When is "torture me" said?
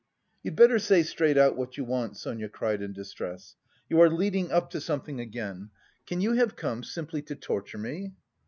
7.35-8.13